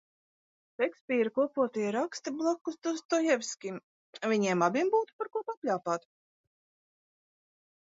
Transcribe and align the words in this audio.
Šekspīra 0.77 1.31
kopotie 1.35 1.83
raksti 1.95 2.33
blakus 2.39 2.79
Dostojevskim, 2.89 3.77
viņiem 4.33 4.67
abiem 4.71 4.91
būtu 4.97 5.19
par 5.23 5.33
ko 5.37 5.45
papļāpāt. 5.53 6.11